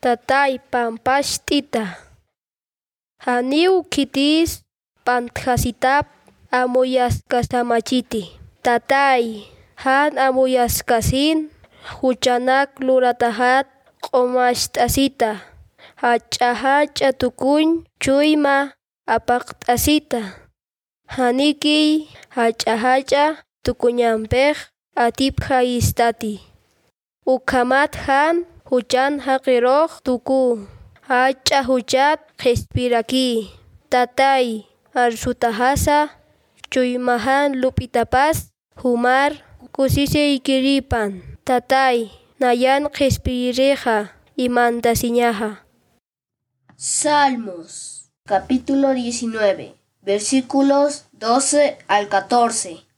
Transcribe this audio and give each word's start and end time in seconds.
tatay 0.00 0.56
pampashtita. 0.72 2.00
Haniu 3.20 3.84
kitis 3.92 4.64
panthasitap 5.04 6.08
amoyaskasamachiti. 6.48 8.40
Tatay 8.64 9.44
han 9.84 10.16
amoyaskasin 10.16 11.52
huchanak 12.00 12.80
luratahat 12.80 13.68
q'umashtasita. 14.04 15.44
Hacha 16.00 16.50
hacha 16.56 17.12
tukuñ 17.12 17.84
chuyma 18.00 18.72
apaqtasita. 19.04 20.20
Haniki 21.16 22.08
hacha 22.36 22.74
hacha 22.84 23.24
tukuñanpej 23.64 24.56
atipja 24.96 25.60
istati. 25.60 26.40
Ukamat 27.28 27.92
han 28.08 28.48
huchan 28.70 29.18
haqiroj 29.26 29.90
tuku. 30.06 30.42
Hacha 31.08 31.60
huchat 31.68 32.18
qespiraki. 32.40 33.50
Tatay 33.90 34.46
arsutahasa 34.94 35.98
chuymahan 36.70 37.58
lupitapas 37.60 38.54
humar 38.82 39.32
kusisiykiripan. 39.74 41.10
Tatay 41.44 42.14
nayan 42.38 42.86
qespirija 42.96 44.14
imanta 44.36 44.94
siñaja. 44.94 45.66
Salmos 46.76 48.06
capítulo 48.24 48.94
19 48.94 49.74
versículos 50.02 51.10
12 51.12 51.76
al 51.88 52.08
14 52.08 52.89